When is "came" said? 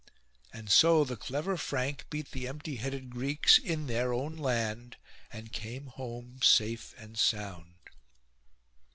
5.53-5.85